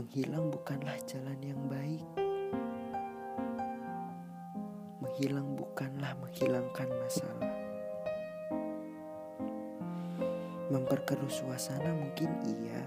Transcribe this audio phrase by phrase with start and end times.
[0.00, 2.08] Menghilang bukanlah jalan yang baik.
[5.04, 7.52] Menghilang bukanlah menghilangkan masalah.
[10.72, 12.80] Memperkeruh suasana mungkin iya.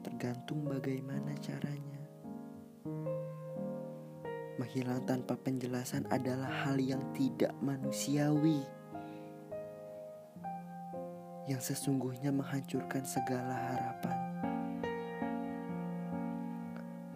[0.00, 2.00] Tergantung bagaimana caranya.
[4.56, 8.64] Menghilang tanpa penjelasan adalah hal yang tidak manusiawi.
[11.44, 14.17] Yang sesungguhnya menghancurkan segala harapan.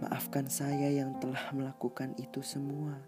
[0.02, 2.98] Maafkan saya yang telah melakukan itu semua.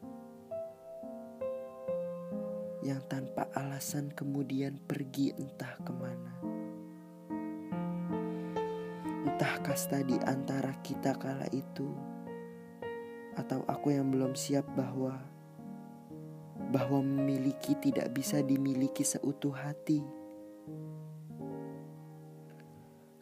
[2.86, 6.34] Yang tanpa alasan kemudian pergi entah ke mana.
[9.26, 11.90] Entah kasta di antara kita kala itu,
[13.34, 15.18] atau aku yang belum siap bahwa
[16.70, 19.98] bahwa memiliki tidak bisa dimiliki seutuh hati.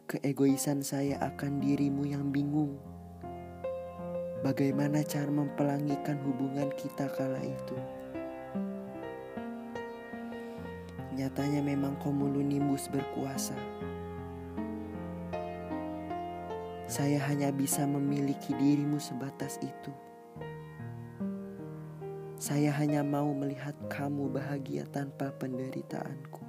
[0.05, 2.93] Keegoisan saya akan dirimu yang bingung
[4.43, 7.77] bagaimana cara mempelangikan hubungan kita kala itu.
[11.15, 13.55] Nyatanya memang komulunimbus berkuasa.
[16.91, 19.89] Saya hanya bisa memiliki dirimu sebatas itu.
[22.35, 26.43] Saya hanya mau melihat kamu bahagia tanpa penderitaanku.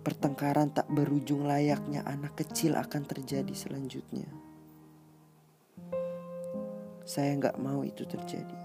[0.00, 4.49] Pertengkaran tak berujung layaknya anak kecil akan terjadi selanjutnya.
[7.10, 8.60] Saya nggak mau itu terjadi.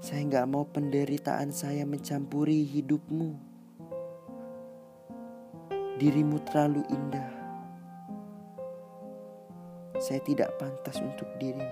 [0.00, 3.36] Saya nggak mau penderitaan saya mencampuri hidupmu.
[6.00, 7.32] Dirimu terlalu indah.
[10.00, 11.68] Saya tidak pantas untuk dirimu.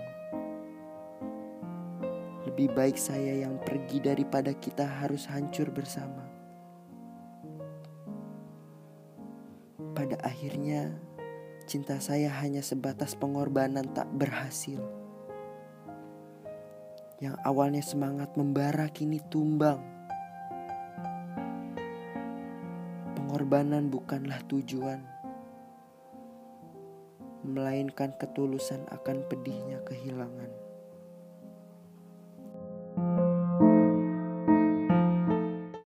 [2.52, 6.28] Lebih baik saya yang pergi daripada kita harus hancur bersama.
[9.96, 11.07] Pada akhirnya,
[11.68, 14.80] cinta saya hanya sebatas pengorbanan tak berhasil.
[17.20, 19.76] Yang awalnya semangat membara kini tumbang.
[23.12, 25.04] Pengorbanan bukanlah tujuan,
[27.44, 30.67] melainkan ketulusan akan pedihnya kehilangan.